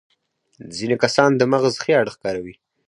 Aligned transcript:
ځينې 0.75 0.95
کسان 1.03 1.29
د 1.35 1.41
مغز 1.51 1.75
ښي 1.83 1.93
اړخ 2.01 2.15
کاروي. 2.23 2.55